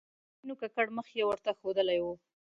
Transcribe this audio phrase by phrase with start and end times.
[0.03, 0.07] په
[0.39, 2.05] وینو ککړ مخ یې ورته ښودلی و.